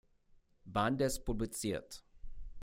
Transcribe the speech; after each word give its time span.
Bandes 0.65 1.19
publiziert. 1.23 2.03